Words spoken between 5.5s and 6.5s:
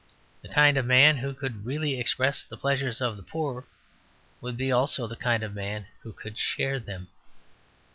man who could